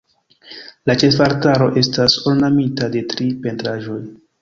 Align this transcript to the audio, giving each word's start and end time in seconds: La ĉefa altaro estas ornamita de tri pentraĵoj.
La 0.91 0.95
ĉefa 1.03 1.27
altaro 1.27 1.69
estas 1.83 2.17
ornamita 2.33 2.91
de 2.99 3.07
tri 3.15 3.33
pentraĵoj. 3.49 4.05